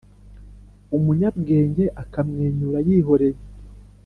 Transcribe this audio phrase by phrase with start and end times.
[0.97, 3.41] umunyabwenge akamwenyura yihoreye.